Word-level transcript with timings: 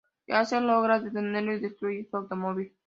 Ace 0.29 0.59
logra 0.59 0.99
detenerlo 0.99 1.53
y 1.53 1.59
destruye 1.59 2.07
su 2.09 2.17
automóvil. 2.17 2.73